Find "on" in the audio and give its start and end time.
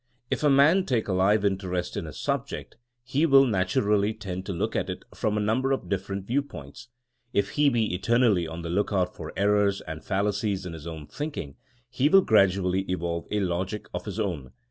8.47-8.63